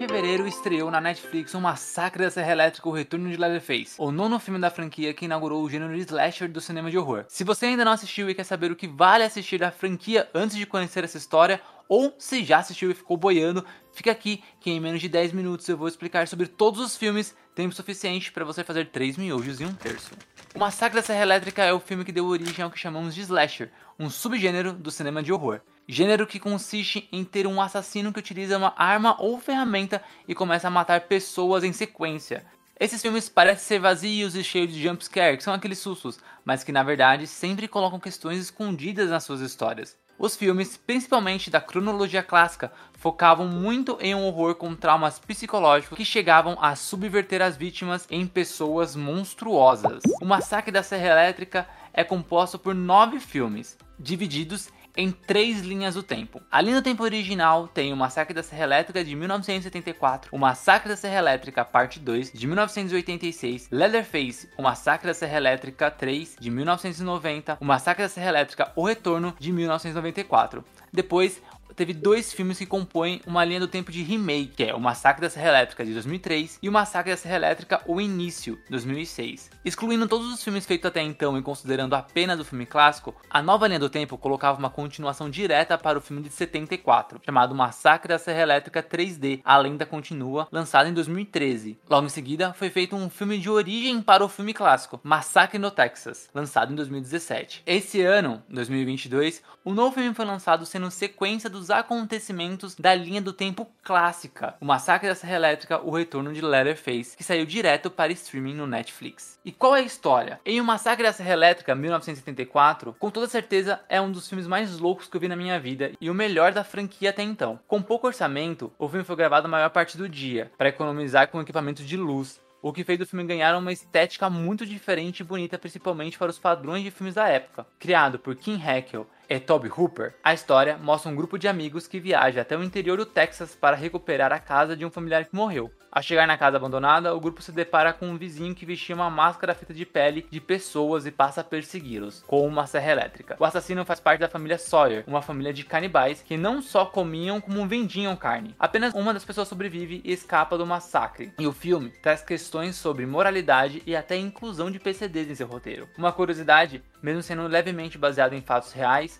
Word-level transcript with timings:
fevereiro 0.00 0.48
estreou 0.48 0.90
na 0.90 0.98
Netflix 0.98 1.52
O 1.52 1.60
Massacre 1.60 2.24
da 2.24 2.30
Serra 2.30 2.52
Elétrica 2.52 2.88
O 2.88 2.92
Retorno 2.92 3.28
de 3.28 3.36
Leatherface, 3.36 3.96
o 3.98 4.10
nono 4.10 4.38
filme 4.38 4.58
da 4.58 4.70
franquia 4.70 5.12
que 5.12 5.26
inaugurou 5.26 5.62
o 5.62 5.68
gênero 5.68 5.94
slasher 5.94 6.50
do 6.50 6.58
cinema 6.58 6.90
de 6.90 6.96
horror. 6.96 7.26
Se 7.28 7.44
você 7.44 7.66
ainda 7.66 7.84
não 7.84 7.92
assistiu 7.92 8.30
e 8.30 8.34
quer 8.34 8.44
saber 8.44 8.72
o 8.72 8.76
que 8.76 8.88
vale 8.88 9.24
assistir 9.24 9.58
da 9.58 9.70
franquia 9.70 10.26
antes 10.32 10.56
de 10.56 10.64
conhecer 10.64 11.04
essa 11.04 11.18
história, 11.18 11.60
ou 11.86 12.14
se 12.18 12.42
já 12.42 12.60
assistiu 12.60 12.90
e 12.90 12.94
ficou 12.94 13.18
boiando, 13.18 13.62
fica 13.92 14.10
aqui 14.10 14.42
que 14.58 14.70
em 14.70 14.80
menos 14.80 15.02
de 15.02 15.08
10 15.08 15.34
minutos 15.34 15.68
eu 15.68 15.76
vou 15.76 15.86
explicar 15.86 16.26
sobre 16.26 16.46
todos 16.46 16.80
os 16.80 16.96
filmes, 16.96 17.36
tempo 17.54 17.74
suficiente 17.74 18.32
para 18.32 18.46
você 18.46 18.64
fazer 18.64 18.86
3 18.86 19.18
miojos 19.18 19.60
e 19.60 19.66
um 19.66 19.74
terço. 19.74 20.12
O 20.54 20.58
Massacre 20.58 20.96
da 20.96 21.02
Serra 21.02 21.20
Elétrica 21.20 21.62
é 21.62 21.74
o 21.74 21.78
filme 21.78 22.06
que 22.06 22.12
deu 22.12 22.24
origem 22.24 22.64
ao 22.64 22.70
que 22.70 22.78
chamamos 22.78 23.14
de 23.14 23.20
slasher, 23.20 23.70
um 23.98 24.08
subgênero 24.08 24.72
do 24.72 24.90
cinema 24.90 25.22
de 25.22 25.30
horror. 25.30 25.60
Gênero 25.92 26.24
que 26.24 26.38
consiste 26.38 27.08
em 27.10 27.24
ter 27.24 27.48
um 27.48 27.60
assassino 27.60 28.12
que 28.12 28.20
utiliza 28.20 28.56
uma 28.56 28.72
arma 28.76 29.16
ou 29.18 29.40
ferramenta 29.40 30.00
e 30.28 30.36
começa 30.36 30.68
a 30.68 30.70
matar 30.70 31.00
pessoas 31.08 31.64
em 31.64 31.72
sequência. 31.72 32.46
Esses 32.78 33.02
filmes 33.02 33.28
parecem 33.28 33.64
ser 33.64 33.80
vazios 33.80 34.36
e 34.36 34.44
cheios 34.44 34.72
de 34.72 34.80
jumpscare, 34.80 35.36
que 35.36 35.42
são 35.42 35.52
aqueles 35.52 35.80
sustos, 35.80 36.20
mas 36.44 36.62
que 36.62 36.70
na 36.70 36.84
verdade 36.84 37.26
sempre 37.26 37.66
colocam 37.66 37.98
questões 37.98 38.38
escondidas 38.38 39.10
nas 39.10 39.24
suas 39.24 39.40
histórias. 39.40 39.98
Os 40.16 40.36
filmes, 40.36 40.76
principalmente 40.76 41.50
da 41.50 41.60
cronologia 41.60 42.22
clássica, 42.22 42.70
focavam 42.92 43.48
muito 43.48 43.98
em 44.00 44.14
um 44.14 44.26
horror 44.26 44.54
com 44.54 44.76
traumas 44.76 45.18
psicológicos 45.18 45.98
que 45.98 46.04
chegavam 46.04 46.56
a 46.60 46.76
subverter 46.76 47.42
as 47.42 47.56
vítimas 47.56 48.06
em 48.08 48.28
pessoas 48.28 48.94
monstruosas. 48.94 50.04
O 50.22 50.24
Massacre 50.24 50.70
da 50.70 50.84
Serra 50.84 51.08
Elétrica 51.08 51.66
é 51.92 52.04
composto 52.04 52.60
por 52.60 52.76
nove 52.76 53.18
filmes, 53.18 53.76
divididos 53.98 54.68
em 55.00 55.10
três 55.10 55.62
linhas 55.62 55.94
do 55.94 56.02
tempo. 56.02 56.42
A 56.50 56.60
linha 56.60 56.76
do 56.76 56.82
tempo 56.82 57.02
original 57.02 57.66
tem 57.66 57.90
o 57.90 57.96
Massacre 57.96 58.34
da 58.34 58.42
Serra 58.42 58.64
Elétrica 58.64 59.02
de 59.02 59.16
1974, 59.16 60.28
o 60.30 60.38
Massacre 60.38 60.90
da 60.90 60.96
Serra 60.96 61.18
Elétrica 61.18 61.64
Parte 61.64 61.98
2 61.98 62.32
de 62.32 62.46
1986, 62.46 63.68
Leatherface, 63.70 64.50
o 64.58 64.62
Massacre 64.62 65.06
da 65.06 65.14
Serra 65.14 65.38
Elétrica 65.38 65.90
3 65.90 66.36
de 66.38 66.50
1990, 66.50 67.56
o 67.58 67.64
Massacre 67.64 68.02
da 68.02 68.10
Serra 68.10 68.28
Elétrica 68.28 68.72
O 68.76 68.86
Retorno 68.86 69.34
de 69.38 69.50
1994. 69.50 70.62
Depois, 70.92 71.40
teve 71.74 71.92
dois 71.92 72.32
filmes 72.32 72.58
que 72.58 72.66
compõem 72.66 73.20
uma 73.26 73.44
linha 73.44 73.60
do 73.60 73.68
tempo 73.68 73.90
de 73.90 74.02
remake, 74.02 74.54
que 74.56 74.64
é 74.64 74.74
o 74.74 74.80
Massacre 74.80 75.22
da 75.22 75.30
Serra 75.30 75.48
Elétrica 75.48 75.84
de 75.84 75.92
2003 75.92 76.58
e 76.62 76.68
o 76.68 76.72
Massacre 76.72 77.10
da 77.10 77.16
Serra 77.16 77.36
Elétrica 77.36 77.80
O 77.86 78.00
Início, 78.00 78.58
2006. 78.70 79.50
Excluindo 79.64 80.08
todos 80.08 80.32
os 80.32 80.42
filmes 80.42 80.66
feitos 80.66 80.88
até 80.88 81.02
então 81.02 81.36
e 81.38 81.42
considerando 81.42 81.94
apenas 81.94 82.40
o 82.40 82.44
filme 82.44 82.66
clássico, 82.66 83.14
a 83.28 83.42
nova 83.42 83.66
linha 83.66 83.78
do 83.78 83.90
tempo 83.90 84.18
colocava 84.18 84.58
uma 84.58 84.70
continuação 84.70 85.28
direta 85.28 85.76
para 85.76 85.98
o 85.98 86.00
filme 86.00 86.22
de 86.22 86.30
74, 86.30 87.20
chamado 87.24 87.54
Massacre 87.54 88.08
da 88.08 88.18
Serra 88.18 88.42
Elétrica 88.42 88.82
3D, 88.82 89.40
A 89.44 89.56
Lenda 89.58 89.86
Continua, 89.86 90.48
lançado 90.50 90.88
em 90.88 90.94
2013. 90.94 91.78
Logo 91.88 92.06
em 92.06 92.10
seguida, 92.10 92.52
foi 92.52 92.70
feito 92.70 92.96
um 92.96 93.10
filme 93.10 93.38
de 93.38 93.50
origem 93.50 94.00
para 94.00 94.24
o 94.24 94.28
filme 94.28 94.54
clássico, 94.54 95.00
Massacre 95.02 95.58
no 95.58 95.70
Texas, 95.70 96.28
lançado 96.34 96.72
em 96.72 96.76
2017. 96.76 97.62
Esse 97.66 98.02
ano, 98.02 98.42
2022, 98.48 99.42
o 99.64 99.74
novo 99.74 99.94
filme 99.94 100.14
foi 100.14 100.24
lançado 100.24 100.64
sendo 100.64 100.90
sequência 100.90 101.50
dos 101.60 101.70
acontecimentos 101.70 102.74
da 102.74 102.94
linha 102.94 103.20
do 103.20 103.34
tempo 103.34 103.70
clássica, 103.82 104.54
o 104.60 104.64
Massacre 104.64 105.08
da 105.08 105.14
Serra 105.14 105.36
Elétrica, 105.36 105.78
o 105.78 105.90
Retorno 105.90 106.32
de 106.32 106.40
Leatherface, 106.40 107.14
que 107.14 107.22
saiu 107.22 107.44
direto 107.44 107.90
para 107.90 108.10
streaming 108.12 108.54
no 108.54 108.66
Netflix. 108.66 109.38
E 109.44 109.52
qual 109.52 109.76
é 109.76 109.80
a 109.80 109.84
história? 109.84 110.40
Em 110.44 110.58
O 110.58 110.64
Massacre 110.64 111.04
da 111.04 111.12
Serra 111.12 111.34
Elétrica, 111.34 111.74
1974, 111.74 112.96
com 112.98 113.10
toda 113.10 113.28
certeza 113.28 113.78
é 113.90 114.00
um 114.00 114.10
dos 114.10 114.26
filmes 114.26 114.46
mais 114.46 114.78
loucos 114.78 115.06
que 115.06 115.14
eu 115.14 115.20
vi 115.20 115.28
na 115.28 115.36
minha 115.36 115.60
vida 115.60 115.92
e 116.00 116.08
o 116.08 116.14
melhor 116.14 116.50
da 116.52 116.64
franquia 116.64 117.10
até 117.10 117.22
então. 117.22 117.60
Com 117.68 117.82
pouco 117.82 118.06
orçamento, 118.06 118.72
o 118.78 118.88
filme 118.88 119.04
foi 119.04 119.16
gravado 119.16 119.46
a 119.46 119.50
maior 119.50 119.68
parte 119.68 119.98
do 119.98 120.08
dia, 120.08 120.50
para 120.56 120.70
economizar 120.70 121.28
com 121.28 121.42
equipamentos 121.42 121.84
de 121.84 121.98
luz, 121.98 122.40
o 122.62 122.72
que 122.72 122.84
fez 122.84 123.00
o 123.00 123.06
filme 123.06 123.26
ganhar 123.26 123.56
uma 123.56 123.72
estética 123.72 124.28
muito 124.30 124.64
diferente 124.64 125.20
e 125.20 125.24
bonita, 125.24 125.58
principalmente 125.58 126.18
para 126.18 126.30
os 126.30 126.38
padrões 126.38 126.82
de 126.82 126.90
filmes 126.90 127.14
da 127.14 127.28
época. 127.28 127.66
Criado 127.78 128.18
por 128.18 128.34
Kim 128.34 128.60
Heckel 128.62 129.06
e 129.30 129.38
Toby 129.38 129.68
Hooper, 129.68 130.12
a 130.24 130.34
história 130.34 130.76
mostra 130.76 131.08
um 131.08 131.14
grupo 131.14 131.38
de 131.38 131.46
amigos 131.46 131.86
que 131.86 132.00
viaja 132.00 132.40
até 132.40 132.56
o 132.56 132.64
interior 132.64 132.98
do 132.98 133.06
Texas 133.06 133.54
para 133.54 133.76
recuperar 133.76 134.32
a 134.32 134.40
casa 134.40 134.76
de 134.76 134.84
um 134.84 134.90
familiar 134.90 135.24
que 135.24 135.36
morreu. 135.36 135.70
Ao 135.92 136.02
chegar 136.02 136.24
na 136.24 136.38
casa 136.38 136.56
abandonada, 136.56 137.12
o 137.14 137.20
grupo 137.20 137.42
se 137.42 137.50
depara 137.50 137.92
com 137.92 138.06
um 138.06 138.16
vizinho 138.16 138.54
que 138.54 138.64
vestia 138.64 138.94
uma 138.94 139.10
máscara 139.10 139.56
feita 139.56 139.74
de 139.74 139.84
pele 139.84 140.24
de 140.30 140.40
pessoas 140.40 141.04
e 141.04 141.10
passa 141.10 141.40
a 141.40 141.44
persegui-los, 141.44 142.22
com 142.28 142.46
uma 142.46 142.64
serra 142.66 142.92
elétrica. 142.92 143.36
O 143.40 143.44
assassino 143.44 143.84
faz 143.84 143.98
parte 143.98 144.20
da 144.20 144.28
família 144.28 144.56
Sawyer, 144.56 145.02
uma 145.04 145.20
família 145.20 145.52
de 145.52 145.64
canibais 145.64 146.22
que 146.22 146.36
não 146.36 146.62
só 146.62 146.84
comiam 146.84 147.40
como 147.40 147.66
vendiam 147.66 148.14
carne. 148.14 148.54
Apenas 148.56 148.94
uma 148.94 149.12
das 149.12 149.24
pessoas 149.24 149.48
sobrevive 149.48 150.00
e 150.04 150.12
escapa 150.12 150.56
do 150.56 150.64
massacre. 150.64 151.32
E 151.36 151.46
o 151.46 151.52
filme 151.52 151.90
traz 152.00 152.22
questões 152.22 152.76
sobre 152.76 153.04
moralidade 153.04 153.82
e 153.84 153.96
até 153.96 154.16
inclusão 154.16 154.70
de 154.70 154.78
PCDs 154.78 155.28
em 155.28 155.34
seu 155.34 155.48
roteiro. 155.48 155.88
Uma 155.98 156.12
curiosidade, 156.12 156.84
mesmo 157.02 157.20
sendo 157.20 157.48
levemente 157.48 157.98
baseado 157.98 158.34
em 158.34 158.40
fatos 158.40 158.70
reais, 158.70 159.19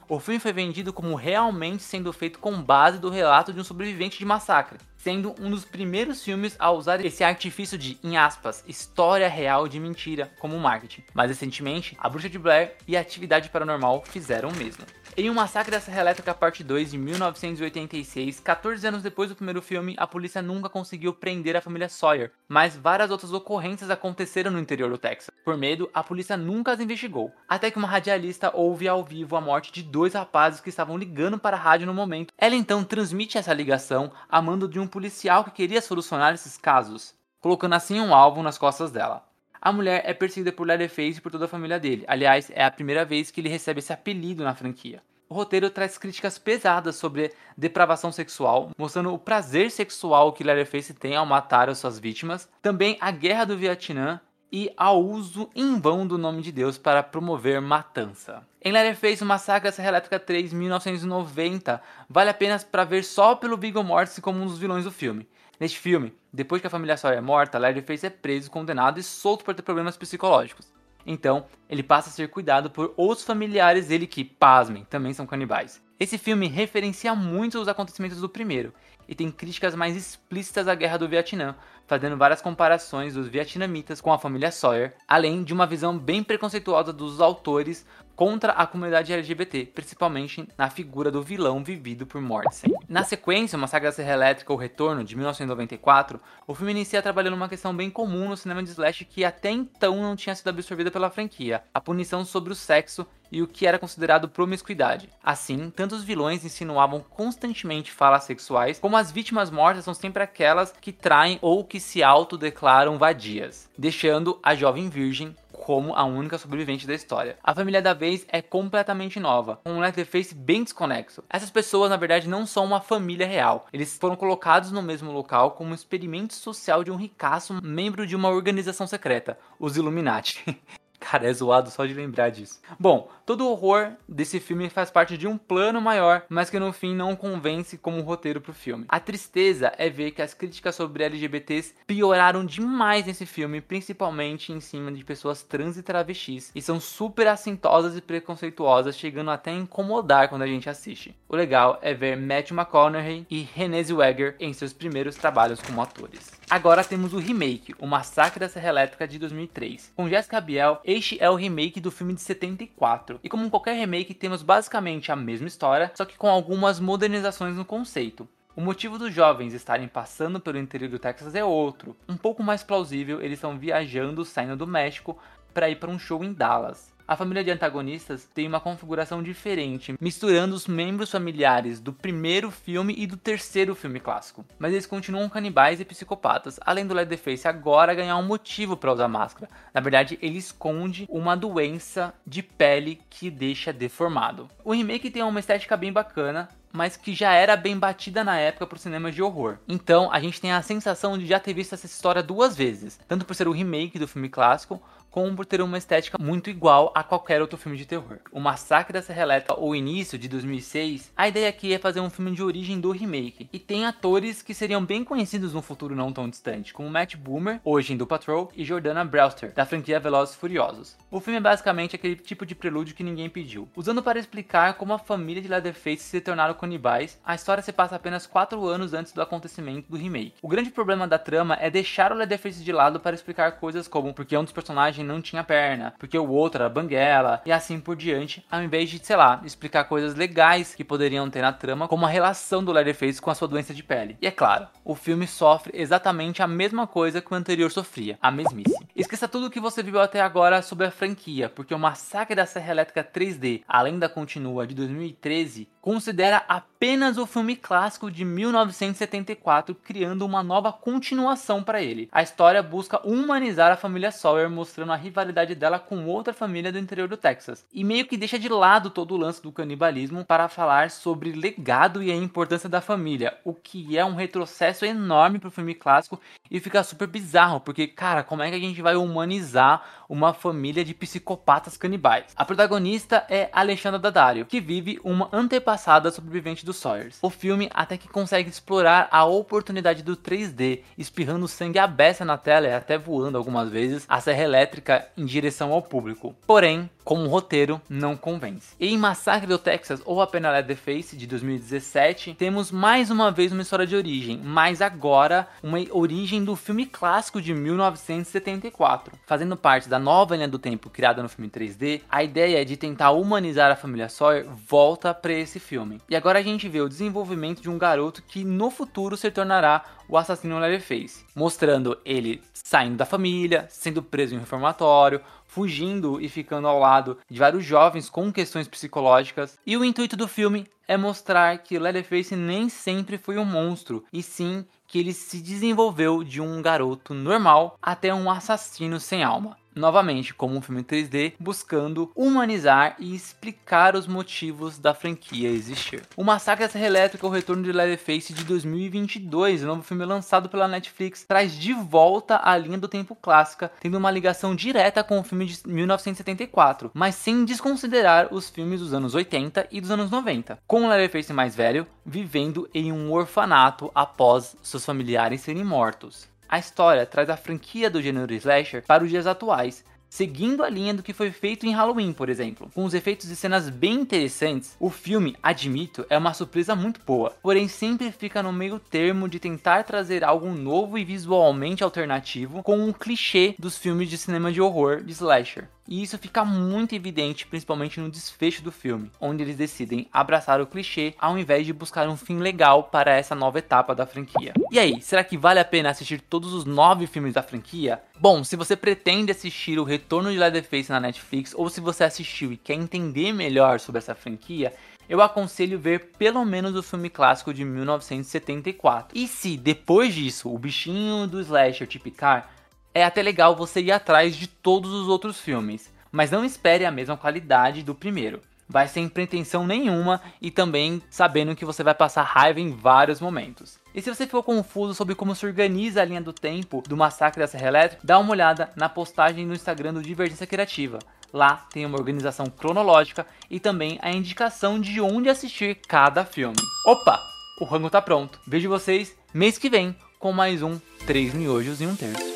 o 0.13 0.19
filme 0.19 0.41
foi 0.41 0.51
vendido 0.51 0.91
como 0.91 1.15
realmente 1.15 1.81
sendo 1.81 2.11
feito 2.11 2.37
com 2.37 2.61
base 2.61 2.99
do 2.99 3.09
relato 3.09 3.53
de 3.53 3.61
um 3.61 3.63
sobrevivente 3.63 4.19
de 4.19 4.25
massacre 4.25 4.77
sendo 5.01 5.33
um 5.39 5.49
dos 5.49 5.65
primeiros 5.65 6.23
filmes 6.23 6.55
a 6.59 6.69
usar 6.71 7.03
esse 7.03 7.23
artifício 7.23 7.75
de, 7.75 7.97
em 8.03 8.17
aspas, 8.17 8.63
história 8.67 9.27
real 9.27 9.67
de 9.67 9.79
mentira 9.79 10.31
como 10.39 10.59
marketing. 10.59 11.03
Mais 11.11 11.29
recentemente, 11.29 11.97
A 11.99 12.07
Bruxa 12.07 12.29
de 12.29 12.37
Blair 12.37 12.75
e 12.87 12.95
a 12.95 13.01
Atividade 13.01 13.49
Paranormal 13.49 14.03
fizeram 14.05 14.49
o 14.49 14.55
mesmo. 14.55 14.85
Em 15.17 15.29
um 15.29 15.33
massacre 15.33 15.71
da 15.71 15.81
Serra 15.81 16.01
Elétrica 16.01 16.33
Parte 16.33 16.63
2 16.63 16.91
de 16.91 16.97
1986, 16.97 18.39
14 18.39 18.87
anos 18.87 19.03
depois 19.03 19.29
do 19.29 19.35
primeiro 19.35 19.61
filme, 19.61 19.93
a 19.97 20.07
polícia 20.07 20.41
nunca 20.41 20.69
conseguiu 20.69 21.13
prender 21.13 21.57
a 21.57 21.61
família 21.61 21.89
Sawyer, 21.89 22.31
mas 22.47 22.77
várias 22.77 23.11
outras 23.11 23.33
ocorrências 23.33 23.89
aconteceram 23.89 24.51
no 24.51 24.59
interior 24.59 24.89
do 24.89 24.97
Texas. 24.97 25.31
Por 25.43 25.57
medo, 25.57 25.89
a 25.93 26.01
polícia 26.01 26.37
nunca 26.37 26.71
as 26.71 26.79
investigou, 26.79 27.29
até 27.49 27.69
que 27.69 27.77
uma 27.77 27.89
radialista 27.89 28.51
ouve 28.55 28.87
ao 28.87 29.03
vivo 29.03 29.35
a 29.35 29.41
morte 29.41 29.73
de 29.73 29.83
dois 29.83 30.00
rapazes 30.09 30.59
que 30.59 30.69
estavam 30.69 30.97
ligando 30.97 31.37
para 31.37 31.55
a 31.55 31.59
rádio 31.59 31.85
no 31.85 31.93
momento. 31.93 32.33
Ela 32.37 32.55
então 32.55 32.83
transmite 32.83 33.37
essa 33.37 33.53
ligação 33.53 34.11
a 34.27 34.41
mando 34.41 34.67
de 34.67 34.79
um 34.79 34.87
policial 34.87 35.43
que 35.43 35.51
queria 35.51 35.81
solucionar 35.81 36.33
esses 36.33 36.57
casos, 36.57 37.13
colocando 37.39 37.75
assim 37.75 37.99
um 37.99 38.15
alvo 38.15 38.41
nas 38.41 38.57
costas 38.57 38.91
dela. 38.91 39.23
A 39.61 39.71
mulher 39.71 40.01
é 40.05 40.13
perseguida 40.13 40.51
por 40.51 40.65
Leatherface 40.65 41.19
e 41.19 41.21
por 41.21 41.31
toda 41.31 41.45
a 41.45 41.47
família 41.47 41.79
dele. 41.79 42.03
Aliás, 42.07 42.51
é 42.55 42.63
a 42.63 42.71
primeira 42.71 43.05
vez 43.05 43.29
que 43.29 43.39
ele 43.39 43.49
recebe 43.49 43.79
esse 43.79 43.93
apelido 43.93 44.43
na 44.43 44.55
franquia. 44.55 45.03
O 45.29 45.33
roteiro 45.33 45.69
traz 45.69 45.97
críticas 45.97 46.37
pesadas 46.37 46.95
sobre 46.95 47.31
depravação 47.55 48.11
sexual, 48.11 48.71
mostrando 48.77 49.13
o 49.13 49.19
prazer 49.19 49.71
sexual 49.71 50.33
que 50.33 50.43
Leatherface 50.43 50.93
tem 50.93 51.15
ao 51.15 51.25
matar 51.25 51.69
as 51.69 51.77
suas 51.77 51.97
vítimas, 51.99 52.49
também 52.61 52.97
a 52.99 53.11
guerra 53.11 53.45
do 53.45 53.55
Vietnã 53.55 54.19
e 54.51 54.71
ao 54.75 55.01
uso 55.01 55.49
em 55.55 55.79
vão 55.79 56.05
do 56.05 56.17
nome 56.17 56.41
de 56.41 56.51
Deus 56.51 56.77
para 56.77 57.01
promover 57.01 57.61
matança. 57.61 58.45
Em 58.61 58.71
Leatherface, 58.71 59.23
o 59.23 59.25
Massacre 59.25 59.69
da 59.69 59.71
Serra 59.71 59.89
Elétrica 59.89 60.19
3, 60.19 60.51
1990, 60.51 61.81
vale 62.09 62.29
apenas 62.29 62.63
para 62.63 62.83
ver 62.83 63.03
só 63.03 63.33
pelo 63.33 63.57
Viggo 63.57 63.83
Mortensen 63.83 64.21
como 64.21 64.41
um 64.41 64.45
dos 64.45 64.59
vilões 64.59 64.83
do 64.83 64.91
filme. 64.91 65.27
Neste 65.59 65.79
filme, 65.79 66.13
depois 66.33 66.59
que 66.59 66.67
a 66.67 66.71
família 66.71 66.97
Sawyer 66.97 67.19
é 67.19 67.21
morta, 67.21 67.57
Leatherface 67.57 68.05
é 68.05 68.09
preso, 68.09 68.51
condenado 68.51 68.99
e 68.99 69.03
solto 69.03 69.45
por 69.45 69.55
ter 69.55 69.61
problemas 69.61 69.95
psicológicos. 69.95 70.71
Então, 71.05 71.45
ele 71.69 71.81
passa 71.81 72.09
a 72.09 72.11
ser 72.11 72.29
cuidado 72.29 72.69
por 72.69 72.93
outros 72.97 73.25
familiares 73.25 73.87
dele 73.87 74.05
que, 74.05 74.23
pasmem, 74.23 74.85
também 74.85 75.13
são 75.13 75.25
canibais. 75.25 75.81
Esse 75.99 76.17
filme 76.17 76.47
referencia 76.47 77.13
muito 77.15 77.59
os 77.59 77.67
acontecimentos 77.67 78.19
do 78.19 78.29
primeiro 78.29 78.73
e 79.07 79.15
tem 79.15 79.31
críticas 79.31 79.75
mais 79.75 79.95
explícitas 79.95 80.67
à 80.67 80.73
guerra 80.73 80.97
do 80.97 81.07
Vietnã, 81.07 81.55
fazendo 81.91 82.15
várias 82.15 82.41
comparações 82.41 83.15
dos 83.15 83.27
vietnamitas 83.27 83.99
com 83.99 84.13
a 84.13 84.17
família 84.17 84.49
Sawyer, 84.49 84.93
além 85.05 85.43
de 85.43 85.53
uma 85.53 85.67
visão 85.67 85.99
bem 85.99 86.23
preconceituosa 86.23 86.93
dos 86.93 87.19
autores 87.19 87.85
contra 88.15 88.53
a 88.53 88.65
comunidade 88.65 89.11
LGBT, 89.11 89.65
principalmente 89.73 90.47
na 90.57 90.69
figura 90.69 91.11
do 91.11 91.21
vilão 91.21 91.61
vivido 91.61 92.05
por 92.05 92.21
Morrison. 92.21 92.67
Na 92.87 93.03
sequência, 93.03 93.57
uma 93.57 93.67
saga 93.67 93.89
da 93.89 93.91
Serra 93.91 94.13
Elétrica, 94.13 94.53
O 94.53 94.55
Retorno, 94.55 95.03
de 95.03 95.17
1994, 95.17 96.21
o 96.47 96.55
filme 96.55 96.71
inicia 96.71 97.01
trabalhando 97.01 97.33
uma 97.33 97.49
questão 97.49 97.75
bem 97.75 97.89
comum 97.89 98.29
no 98.29 98.37
cinema 98.37 98.63
de 98.63 98.69
slash 98.69 99.03
que 99.03 99.25
até 99.25 99.49
então 99.49 100.01
não 100.01 100.15
tinha 100.15 100.35
sido 100.35 100.49
absorvida 100.49 100.91
pela 100.91 101.09
franquia, 101.09 101.63
a 101.73 101.81
punição 101.81 102.23
sobre 102.23 102.53
o 102.53 102.55
sexo 102.55 103.05
e 103.31 103.41
o 103.41 103.47
que 103.47 103.65
era 103.65 103.79
considerado 103.79 104.29
promiscuidade. 104.29 105.09
Assim, 105.23 105.71
tanto 105.71 105.95
os 105.95 106.03
vilões 106.03 106.45
insinuavam 106.45 106.99
constantemente 106.99 107.91
falas 107.91 108.25
sexuais, 108.25 108.77
como 108.77 108.97
as 108.97 109.11
vítimas 109.11 109.49
mortas 109.49 109.85
são 109.85 109.93
sempre 109.93 110.21
aquelas 110.21 110.71
que 110.79 110.91
traem 110.91 111.39
ou 111.41 111.63
que 111.63 111.79
se 111.81 112.01
autodeclaram 112.01 112.97
vadias, 112.97 113.69
deixando 113.77 114.39
a 114.41 114.55
jovem 114.55 114.89
virgem 114.89 115.35
como 115.51 115.93
a 115.93 116.03
única 116.03 116.37
sobrevivente 116.37 116.87
da 116.87 116.93
história. 116.93 117.37
A 117.43 117.53
família 117.53 117.81
da 117.81 117.93
vez 117.93 118.25
é 118.29 118.41
completamente 118.41 119.19
nova, 119.19 119.59
com 119.63 119.73
um 119.73 119.79
Leatherface 119.79 120.33
bem 120.33 120.63
desconexo. 120.63 121.23
Essas 121.29 121.51
pessoas, 121.51 121.89
na 121.89 121.97
verdade, 121.97 122.27
não 122.27 122.47
são 122.47 122.65
uma 122.65 122.81
família 122.81 123.27
real. 123.27 123.67
Eles 123.71 123.97
foram 123.97 124.15
colocados 124.15 124.71
no 124.71 124.81
mesmo 124.81 125.11
local 125.11 125.51
como 125.51 125.71
um 125.71 125.75
experimento 125.75 126.33
social 126.33 126.83
de 126.83 126.91
um 126.91 126.95
ricaço 126.95 127.61
membro 127.61 128.07
de 128.07 128.15
uma 128.15 128.29
organização 128.29 128.87
secreta, 128.87 129.37
os 129.59 129.77
Illuminati. 129.77 130.43
Cara, 131.01 131.27
é 131.27 131.33
zoado 131.33 131.71
só 131.71 131.83
de 131.85 131.95
lembrar 131.95 132.29
disso. 132.29 132.61
Bom, 132.79 133.09
todo 133.25 133.43
o 133.43 133.51
horror 133.51 133.93
desse 134.07 134.39
filme 134.39 134.69
faz 134.69 134.91
parte 134.91 135.17
de 135.17 135.27
um 135.27 135.35
plano 135.35 135.81
maior, 135.81 136.23
mas 136.29 136.49
que 136.49 136.59
no 136.59 136.71
fim 136.71 136.95
não 136.95 137.15
convence 137.15 137.75
como 137.75 138.01
roteiro 138.01 138.39
pro 138.39 138.53
filme. 138.53 138.85
A 138.87 138.99
tristeza 138.99 139.73
é 139.79 139.89
ver 139.89 140.11
que 140.11 140.21
as 140.21 140.35
críticas 140.35 140.75
sobre 140.75 141.03
LGBTs 141.03 141.73
pioraram 141.87 142.45
demais 142.45 143.07
nesse 143.07 143.25
filme, 143.25 143.59
principalmente 143.59 144.53
em 144.53 144.59
cima 144.59 144.91
de 144.91 145.03
pessoas 145.03 145.41
trans 145.41 145.75
e 145.75 145.81
travestis, 145.81 146.51
e 146.53 146.61
são 146.61 146.79
super 146.79 147.27
assintosas 147.27 147.97
e 147.97 148.01
preconceituosas, 148.01 148.95
chegando 148.95 149.31
até 149.31 149.49
a 149.49 149.55
incomodar 149.55 150.29
quando 150.29 150.43
a 150.43 150.47
gente 150.47 150.69
assiste. 150.69 151.17
O 151.27 151.35
legal 151.35 151.79
é 151.81 151.95
ver 151.95 152.15
Matthew 152.15 152.55
McConaughey 152.55 153.25
e 153.27 153.41
Renée 153.41 153.83
Zellweger 153.83 154.35
em 154.39 154.53
seus 154.53 154.71
primeiros 154.71 155.15
trabalhos 155.15 155.59
como 155.61 155.81
atores. 155.81 156.40
Agora 156.51 156.83
temos 156.83 157.13
o 157.13 157.17
remake, 157.17 157.73
O 157.79 157.87
Massacre 157.87 158.41
da 158.41 158.49
Serra 158.49 158.67
Elétrica 158.67 159.07
de 159.07 159.17
2003. 159.17 159.93
Com 159.95 160.09
Jessica 160.09 160.41
Biel, 160.41 160.81
este 160.83 161.17
é 161.23 161.29
o 161.29 161.35
remake 161.35 161.79
do 161.79 161.89
filme 161.89 162.13
de 162.13 162.19
74. 162.19 163.21
E 163.23 163.29
como 163.29 163.49
qualquer 163.49 163.77
remake, 163.77 164.13
temos 164.13 164.43
basicamente 164.43 165.13
a 165.13 165.15
mesma 165.15 165.47
história, 165.47 165.89
só 165.95 166.03
que 166.03 166.17
com 166.17 166.27
algumas 166.27 166.77
modernizações 166.77 167.55
no 167.55 167.63
conceito. 167.63 168.27
O 168.53 168.59
motivo 168.59 168.99
dos 168.99 169.13
jovens 169.13 169.53
estarem 169.53 169.87
passando 169.87 170.41
pelo 170.41 170.57
interior 170.57 170.89
do 170.89 170.99
Texas 170.99 171.35
é 171.35 171.41
outro. 171.41 171.95
Um 172.05 172.17
pouco 172.17 172.43
mais 172.43 172.61
plausível, 172.63 173.21
eles 173.21 173.37
estão 173.37 173.57
viajando, 173.57 174.25
saindo 174.25 174.57
do 174.57 174.67
México, 174.67 175.17
para 175.53 175.69
ir 175.69 175.77
para 175.77 175.89
um 175.89 175.97
show 175.97 176.21
em 176.21 176.33
Dallas. 176.33 176.93
A 177.11 177.17
família 177.17 177.43
de 177.43 177.51
antagonistas 177.51 178.23
tem 178.33 178.47
uma 178.47 178.61
configuração 178.61 179.21
diferente, 179.21 179.93
misturando 179.99 180.55
os 180.55 180.65
membros 180.65 181.11
familiares 181.11 181.81
do 181.81 181.91
primeiro 181.91 182.49
filme 182.49 182.95
e 182.97 183.05
do 183.05 183.17
terceiro 183.17 183.75
filme 183.75 183.99
clássico. 183.99 184.45
Mas 184.57 184.71
eles 184.71 184.85
continuam 184.85 185.27
canibais 185.27 185.81
e 185.81 185.83
psicopatas, 185.83 186.57
além 186.65 186.87
do 186.87 186.93
Leatherface 186.93 187.49
agora 187.49 187.93
ganhar 187.93 188.15
um 188.15 188.25
motivo 188.25 188.77
para 188.77 188.93
usar 188.93 189.09
máscara. 189.09 189.51
Na 189.73 189.81
verdade, 189.81 190.17
ele 190.21 190.37
esconde 190.37 191.05
uma 191.09 191.35
doença 191.35 192.13
de 192.25 192.41
pele 192.41 193.01
que 193.09 193.29
deixa 193.29 193.73
deformado. 193.73 194.47
O 194.63 194.71
remake 194.71 195.11
tem 195.11 195.21
uma 195.21 195.41
estética 195.41 195.75
bem 195.75 195.91
bacana, 195.91 196.47
mas 196.71 196.95
que 196.95 197.13
já 197.13 197.33
era 197.33 197.57
bem 197.57 197.77
batida 197.77 198.23
na 198.23 198.37
época 198.37 198.65
para 198.65 198.77
o 198.77 198.79
cinema 198.79 199.11
de 199.11 199.21
horror. 199.21 199.57
Então 199.67 200.09
a 200.13 200.19
gente 200.21 200.39
tem 200.39 200.53
a 200.53 200.61
sensação 200.61 201.17
de 201.17 201.25
já 201.25 201.41
ter 201.41 201.53
visto 201.53 201.73
essa 201.73 201.85
história 201.85 202.23
duas 202.23 202.55
vezes, 202.55 202.97
tanto 203.05 203.25
por 203.25 203.35
ser 203.35 203.49
o 203.49 203.51
remake 203.51 203.99
do 203.99 204.07
filme 204.07 204.29
clássico, 204.29 204.81
como 205.11 205.35
por 205.35 205.45
ter 205.45 205.61
uma 205.61 205.77
estética 205.77 206.17
muito 206.19 206.49
igual 206.49 206.91
a 206.95 207.03
qualquer 207.03 207.41
outro 207.41 207.57
filme 207.57 207.77
de 207.77 207.85
terror. 207.85 208.19
O 208.31 208.39
Massacre 208.39 208.93
da 208.93 209.01
Serra 209.01 209.23
Elétrica, 209.23 209.59
ou 209.59 209.75
Início, 209.75 210.17
de 210.17 210.29
2006, 210.29 211.11
a 211.15 211.27
ideia 211.27 211.49
aqui 211.49 211.73
é 211.73 211.77
fazer 211.77 211.99
um 211.99 212.09
filme 212.09 212.31
de 212.31 212.41
origem 212.41 212.79
do 212.79 212.91
remake, 212.91 213.49
e 213.51 213.59
tem 213.59 213.85
atores 213.85 214.41
que 214.41 214.53
seriam 214.53 214.83
bem 214.83 215.03
conhecidos 215.03 215.53
no 215.53 215.61
futuro 215.61 215.95
não 215.95 216.13
tão 216.13 216.29
distante, 216.29 216.73
como 216.73 216.89
Matt 216.89 217.17
Boomer, 217.17 217.59
hoje 217.65 217.93
em 217.93 217.97
Do 217.97 218.07
Patrol, 218.07 218.49
e 218.55 218.63
Jordana 218.63 219.03
Brewster, 219.03 219.53
da 219.53 219.65
franquia 219.65 219.99
Velozes 219.99 220.35
Furiosos. 220.35 220.95
O 221.11 221.19
filme 221.19 221.37
é 221.37 221.41
basicamente 221.41 221.95
aquele 221.95 222.15
tipo 222.15 222.45
de 222.45 222.55
prelúdio 222.55 222.95
que 222.95 223.03
ninguém 223.03 223.29
pediu, 223.29 223.67
usando 223.75 224.01
para 224.01 224.19
explicar 224.19 224.75
como 224.75 224.93
a 224.93 224.99
família 224.99 225.41
de 225.41 225.49
Leatherface 225.49 226.03
se 226.03 226.21
tornaram 226.21 226.53
canibais, 226.53 227.19
a 227.25 227.35
história 227.35 227.61
se 227.61 227.73
passa 227.73 227.97
apenas 227.97 228.25
4 228.25 228.65
anos 228.65 228.93
antes 228.93 229.11
do 229.11 229.21
acontecimento 229.21 229.89
do 229.89 229.97
remake. 229.97 230.35
O 230.41 230.47
grande 230.47 230.69
problema 230.69 231.05
da 231.05 231.19
trama 231.19 231.57
é 231.59 231.69
deixar 231.69 232.13
o 232.13 232.15
Leatherface 232.15 232.63
de 232.63 232.71
lado 232.71 232.99
para 232.99 233.15
explicar 233.15 233.53
coisas 233.53 233.87
como 233.87 234.13
porque 234.13 234.37
um 234.37 234.43
dos 234.43 234.53
personagens 234.53 235.00
personagem 235.01 235.03
não 235.03 235.21
tinha 235.21 235.43
perna, 235.43 235.93
porque 235.97 236.17
o 236.17 236.29
outro 236.29 236.61
era 236.61 236.69
banguela, 236.69 237.41
e 237.45 237.51
assim 237.51 237.79
por 237.79 237.95
diante, 237.95 238.45
ao 238.49 238.61
invés 238.61 238.89
de, 238.89 239.03
sei 239.03 239.15
lá, 239.15 239.41
explicar 239.43 239.85
coisas 239.85 240.15
legais 240.15 240.75
que 240.75 240.83
poderiam 240.83 241.29
ter 241.29 241.41
na 241.41 241.51
trama, 241.51 241.87
como 241.87 242.05
a 242.05 242.09
relação 242.09 242.63
do 242.63 242.71
Leatherface 242.71 243.21
com 243.21 243.29
a 243.29 243.35
sua 243.35 243.47
doença 243.47 243.73
de 243.73 243.83
pele. 243.83 244.17
E 244.21 244.27
é 244.27 244.31
claro, 244.31 244.67
o 244.85 244.95
filme 244.95 245.27
sofre 245.27 245.73
exatamente 245.75 246.41
a 246.41 246.47
mesma 246.47 246.87
coisa 246.87 247.21
que 247.21 247.33
o 247.33 247.35
anterior 247.35 247.71
sofria, 247.71 248.17
a 248.21 248.31
mesmice. 248.31 248.75
Esqueça 248.95 249.27
tudo 249.27 249.47
o 249.47 249.51
que 249.51 249.59
você 249.59 249.81
viu 249.81 249.99
até 249.99 250.21
agora 250.21 250.61
sobre 250.61 250.87
a 250.87 250.91
franquia, 250.91 251.49
porque 251.49 251.73
o 251.73 251.79
Massacre 251.79 252.35
da 252.35 252.45
Serra 252.45 252.71
Elétrica 252.71 253.03
3D, 253.03 253.63
além 253.67 253.97
da 253.97 254.07
continua 254.07 254.67
de 254.67 254.75
2013, 254.75 255.67
considera 255.81 256.43
apenas 256.47 257.17
o 257.17 257.25
filme 257.25 257.55
clássico 257.55 258.11
de 258.11 258.23
1974, 258.23 259.73
criando 259.73 260.25
uma 260.25 260.43
nova 260.43 260.71
continuação 260.71 261.63
para 261.63 261.81
ele. 261.81 262.07
A 262.11 262.21
história 262.21 262.61
busca 262.61 263.01
humanizar 263.03 263.71
a 263.71 263.77
família 263.77 264.11
Sawyer, 264.11 264.49
mostrando 264.49 264.90
a 264.91 264.95
rivalidade 264.95 265.55
dela 265.55 265.79
com 265.79 266.05
outra 266.05 266.33
família 266.33 266.71
do 266.71 266.79
interior 266.79 267.07
do 267.07 267.17
Texas, 267.17 267.65
e 267.73 267.83
meio 267.83 268.05
que 268.05 268.17
deixa 268.17 268.37
de 268.37 268.49
lado 268.49 268.89
todo 268.89 269.13
o 269.13 269.17
lance 269.17 269.41
do 269.41 269.51
canibalismo 269.51 270.25
para 270.25 270.47
falar 270.47 270.91
sobre 270.91 271.31
legado 271.31 272.03
e 272.03 272.11
a 272.11 272.15
importância 272.15 272.69
da 272.69 272.81
família, 272.81 273.37
o 273.43 273.53
que 273.53 273.97
é 273.97 274.05
um 274.05 274.15
retrocesso 274.15 274.85
enorme 274.85 275.39
pro 275.39 275.51
filme 275.51 275.75
clássico 275.75 276.19
e 276.49 276.59
fica 276.59 276.83
super 276.83 277.07
bizarro, 277.07 277.59
porque 277.59 277.87
cara, 277.87 278.23
como 278.23 278.43
é 278.43 278.49
que 278.49 278.55
a 278.55 278.59
gente 278.59 278.81
vai 278.81 278.95
humanizar 278.95 279.83
uma 280.09 280.33
família 280.33 280.83
de 280.83 280.93
psicopatas 280.93 281.77
canibais? 281.77 282.25
A 282.35 282.43
protagonista 282.43 283.25
é 283.29 283.49
Alexandra 283.53 283.99
Daddario, 283.99 284.45
que 284.45 284.59
vive 284.59 284.99
uma 285.03 285.29
antepassada 285.31 286.11
sobrevivente 286.11 286.65
dos 286.65 286.77
Sawyers. 286.77 287.19
O 287.21 287.29
filme 287.29 287.69
até 287.73 287.97
que 287.97 288.07
consegue 288.07 288.49
explorar 288.49 289.07
a 289.11 289.23
oportunidade 289.25 290.03
do 290.03 290.17
3D, 290.17 290.81
espirrando 290.97 291.47
sangue 291.47 291.79
à 291.79 291.87
beça 291.87 292.25
na 292.25 292.37
tela 292.37 292.67
e 292.67 292.73
até 292.73 292.97
voando 292.97 293.37
algumas 293.37 293.69
vezes 293.69 294.05
a 294.07 294.19
serra 294.19 294.43
elétrica 294.43 294.80
em 295.17 295.25
direção 295.25 295.71
ao 295.71 295.81
público. 295.81 296.35
Porém, 296.45 296.89
como 297.03 297.27
roteiro, 297.27 297.81
não 297.89 298.15
convence. 298.15 298.75
Em 298.79 298.97
Massacre 298.97 299.47
do 299.47 299.57
Texas 299.57 300.01
ou 300.05 300.21
A 300.21 300.27
Pena 300.27 300.51
Leatherface 300.51 301.17
de 301.17 301.25
2017, 301.27 302.35
temos 302.35 302.71
mais 302.71 303.09
uma 303.09 303.31
vez 303.31 303.51
uma 303.51 303.61
história 303.61 303.87
de 303.87 303.95
origem, 303.95 304.39
mas 304.43 304.81
agora 304.81 305.47
uma 305.63 305.79
origem 305.91 306.43
do 306.43 306.55
filme 306.55 306.85
clássico 306.85 307.41
de 307.41 307.53
1974. 307.53 309.17
Fazendo 309.25 309.57
parte 309.57 309.89
da 309.89 309.99
nova 309.99 310.35
linha 310.35 310.47
do 310.47 310.59
tempo 310.59 310.89
criada 310.89 311.23
no 311.23 311.29
filme 311.29 311.49
3D, 311.49 312.01
a 312.09 312.23
ideia 312.23 312.63
de 312.63 312.77
tentar 312.77 313.11
humanizar 313.11 313.71
a 313.71 313.75
família 313.75 314.09
Sawyer 314.09 314.47
volta 314.47 315.13
para 315.13 315.33
esse 315.33 315.59
filme. 315.59 315.99
E 316.09 316.15
agora 316.15 316.39
a 316.39 316.43
gente 316.43 316.69
vê 316.69 316.81
o 316.81 316.89
desenvolvimento 316.89 317.61
de 317.61 317.69
um 317.69 317.77
garoto 317.77 318.23
que 318.23 318.43
no 318.43 318.69
futuro 318.69 319.17
se 319.17 319.31
tornará 319.31 319.83
o 320.07 320.17
assassino 320.17 320.59
Leatherface, 320.59 321.25
mostrando 321.33 321.97
ele 322.03 322.41
saindo 322.53 322.97
da 322.97 323.05
família, 323.05 323.65
sendo 323.69 324.03
preso 324.03 324.35
em 324.35 324.39
um 324.39 324.45
reformatório, 324.71 325.21
fugindo 325.45 326.19
e 326.21 326.29
ficando 326.29 326.67
ao 326.67 326.79
lado 326.79 327.17
de 327.29 327.37
vários 327.37 327.63
jovens 327.63 328.09
com 328.09 328.31
questões 328.31 328.67
psicológicas. 328.67 329.59
E 329.65 329.75
o 329.75 329.83
intuito 329.83 330.15
do 330.15 330.27
filme 330.27 330.65
é 330.87 330.97
mostrar 330.97 331.57
que 331.59 331.77
Leatherface 331.77 332.35
nem 332.35 332.69
sempre 332.69 333.17
foi 333.17 333.37
um 333.37 333.45
monstro, 333.45 334.03
e 334.11 334.23
sim 334.23 334.65
que 334.87 334.99
ele 334.99 335.13
se 335.13 335.41
desenvolveu 335.41 336.23
de 336.23 336.41
um 336.41 336.61
garoto 336.61 337.13
normal 337.13 337.77
até 337.81 338.13
um 338.13 338.29
assassino 338.29 338.99
sem 338.99 339.23
alma 339.23 339.60
novamente 339.75 340.33
como 340.33 340.55
um 340.55 340.61
filme 340.61 340.83
3D, 340.83 341.33
buscando 341.39 342.11
humanizar 342.15 342.95
e 342.99 343.15
explicar 343.15 343.95
os 343.95 344.07
motivos 344.07 344.77
da 344.77 344.93
franquia 344.93 345.49
existir. 345.49 346.01
O 346.15 346.23
Massacre 346.23 346.67
da 346.67 346.79
Elétrica, 346.79 347.25
o 347.25 347.29
retorno 347.29 347.63
de 347.63 347.71
Leatherface 347.71 348.33
de 348.33 348.43
2022, 348.43 349.63
o 349.63 349.67
novo 349.67 349.83
filme 349.83 350.05
lançado 350.05 350.49
pela 350.49 350.67
Netflix, 350.67 351.23
traz 351.23 351.53
de 351.53 351.73
volta 351.73 352.39
a 352.43 352.57
linha 352.57 352.77
do 352.77 352.87
tempo 352.87 353.15
clássica, 353.15 353.71
tendo 353.79 353.97
uma 353.97 354.11
ligação 354.11 354.55
direta 354.55 355.03
com 355.03 355.19
o 355.19 355.23
filme 355.23 355.45
de 355.45 355.59
1974, 355.65 356.91
mas 356.93 357.15
sem 357.15 357.45
desconsiderar 357.45 358.33
os 358.33 358.49
filmes 358.49 358.79
dos 358.79 358.93
anos 358.93 359.15
80 359.15 359.67
e 359.71 359.81
dos 359.81 359.91
anos 359.91 360.11
90, 360.11 360.59
com 360.67 360.83
o 360.83 360.89
Leatherface 360.89 361.33
mais 361.33 361.55
velho 361.55 361.87
vivendo 362.05 362.69
em 362.73 362.91
um 362.91 363.11
orfanato 363.11 363.91
após 363.93 364.55
seus 364.61 364.85
familiares 364.85 365.41
serem 365.41 365.63
mortos. 365.63 366.30
A 366.51 366.59
história 366.59 367.05
traz 367.05 367.29
a 367.29 367.37
franquia 367.37 367.89
do 367.89 368.01
gênero 368.01 368.33
slasher 368.33 368.83
para 368.85 369.05
os 369.05 369.09
dias 369.09 369.25
atuais, 369.25 369.85
seguindo 370.09 370.65
a 370.65 370.69
linha 370.69 370.93
do 370.93 371.01
que 371.01 371.13
foi 371.13 371.31
feito 371.31 371.65
em 371.65 371.73
Halloween, 371.73 372.11
por 372.11 372.27
exemplo. 372.27 372.69
Com 372.75 372.83
os 372.83 372.93
efeitos 372.93 373.29
e 373.29 373.37
cenas 373.37 373.69
bem 373.69 374.01
interessantes, 374.01 374.75
o 374.77 374.89
filme, 374.89 375.37
admito, 375.41 376.05
é 376.09 376.17
uma 376.17 376.33
surpresa 376.33 376.75
muito 376.75 376.99
boa, 377.05 377.33
porém 377.41 377.69
sempre 377.69 378.11
fica 378.11 378.43
no 378.43 378.51
meio 378.51 378.79
termo 378.79 379.29
de 379.29 379.39
tentar 379.39 379.85
trazer 379.85 380.25
algo 380.25 380.49
novo 380.49 380.97
e 380.97 381.05
visualmente 381.05 381.85
alternativo 381.85 382.61
com 382.63 382.77
um 382.77 382.91
clichê 382.91 383.55
dos 383.57 383.77
filmes 383.77 384.09
de 384.09 384.17
cinema 384.17 384.51
de 384.51 384.59
horror 384.59 385.01
de 385.01 385.13
slasher. 385.13 385.69
E 385.91 386.01
isso 386.01 386.17
fica 386.17 386.45
muito 386.45 386.95
evidente, 386.95 387.45
principalmente 387.45 387.99
no 387.99 388.09
desfecho 388.09 388.63
do 388.63 388.71
filme, 388.71 389.11
onde 389.19 389.43
eles 389.43 389.57
decidem 389.57 390.07
abraçar 390.09 390.61
o 390.61 390.65
clichê 390.65 391.13
ao 391.19 391.37
invés 391.37 391.65
de 391.65 391.73
buscar 391.73 392.07
um 392.07 392.15
fim 392.15 392.37
legal 392.37 392.85
para 392.85 393.13
essa 393.13 393.35
nova 393.35 393.59
etapa 393.59 393.93
da 393.93 394.05
franquia. 394.05 394.53
E 394.71 394.79
aí, 394.79 395.01
será 395.01 395.21
que 395.21 395.37
vale 395.37 395.59
a 395.59 395.65
pena 395.65 395.89
assistir 395.89 396.21
todos 396.21 396.53
os 396.53 396.63
nove 396.63 397.07
filmes 397.07 397.33
da 397.33 397.43
franquia? 397.43 398.01
Bom, 398.17 398.41
se 398.41 398.55
você 398.55 398.77
pretende 398.77 399.33
assistir 399.33 399.77
o 399.79 399.83
Retorno 399.83 400.31
de 400.31 400.37
Leatherface 400.37 400.89
na 400.89 401.01
Netflix, 401.01 401.53
ou 401.53 401.69
se 401.69 401.81
você 401.81 402.05
assistiu 402.05 402.53
e 402.53 402.57
quer 402.57 402.75
entender 402.75 403.33
melhor 403.33 403.77
sobre 403.77 403.99
essa 403.99 404.15
franquia, 404.15 404.73
eu 405.09 405.21
aconselho 405.21 405.77
ver 405.77 406.11
pelo 406.17 406.45
menos 406.45 406.73
o 406.73 406.81
filme 406.81 407.09
clássico 407.09 407.53
de 407.53 407.65
1974. 407.65 409.09
E 409.17 409.27
se 409.27 409.57
depois 409.57 410.15
disso 410.15 410.53
o 410.53 410.57
bichinho 410.57 411.27
do 411.27 411.41
slasher 411.41 411.85
te 411.85 411.99
picar, 411.99 412.60
é 412.93 413.03
até 413.03 413.21
legal 413.21 413.55
você 413.55 413.81
ir 413.81 413.91
atrás 413.91 414.35
de 414.35 414.47
todos 414.47 414.91
os 414.91 415.07
outros 415.07 415.39
filmes, 415.39 415.91
mas 416.11 416.31
não 416.31 416.43
espere 416.43 416.85
a 416.85 416.91
mesma 416.91 417.15
qualidade 417.17 417.83
do 417.83 417.95
primeiro. 417.95 418.41
vai 418.71 418.87
sem 418.87 419.09
pretensão 419.09 419.67
nenhuma 419.67 420.21
e 420.41 420.49
também 420.49 421.01
sabendo 421.09 421.55
que 421.55 421.65
você 421.65 421.83
vai 421.83 421.93
passar 421.93 422.23
raiva 422.23 422.59
em 422.59 422.71
vários 422.71 423.19
momentos. 423.19 423.77
E 423.93 424.01
se 424.01 424.09
você 424.09 424.25
ficou 424.25 424.41
confuso 424.41 424.93
sobre 424.93 425.13
como 425.13 425.35
se 425.35 425.45
organiza 425.45 426.01
a 426.01 426.05
linha 426.05 426.21
do 426.21 426.31
tempo 426.31 426.81
do 426.87 426.95
massacre 426.95 427.41
da 427.41 427.47
Serra 427.47 427.67
Elétrica, 427.67 428.01
dá 428.03 428.17
uma 428.17 428.31
olhada 428.31 428.71
na 428.75 428.87
postagem 428.87 429.45
no 429.45 429.53
Instagram 429.53 429.93
do 429.93 430.01
Divergência 430.01 430.47
Criativa. 430.47 430.99
Lá 431.33 431.67
tem 431.71 431.85
uma 431.85 431.97
organização 431.97 432.45
cronológica 432.45 433.27
e 433.49 433.59
também 433.59 433.99
a 434.01 434.09
indicação 434.11 434.79
de 434.79 435.01
onde 435.01 435.29
assistir 435.29 435.75
cada 435.87 436.23
filme. 436.23 436.57
Opa! 436.85 437.21
O 437.59 437.65
rango 437.65 437.89
tá 437.89 438.01
pronto. 438.01 438.39
Vejo 438.47 438.69
vocês 438.69 439.15
mês 439.33 439.57
que 439.57 439.69
vem 439.69 439.95
com 440.17 440.31
mais 440.31 440.63
um 440.63 440.79
3 441.05 441.33
miojos 441.33 441.81
e 441.81 441.85
um 441.85 441.95
terço. 441.95 442.30